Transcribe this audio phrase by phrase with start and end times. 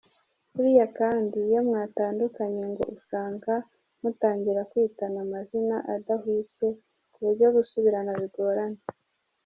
[0.53, 3.53] Buriya kandi iyo mwatandukanye ngo usanga
[4.01, 6.65] mutangira kwitana amazina adahwitse
[7.13, 8.81] kuburyo gusubirana bigorana.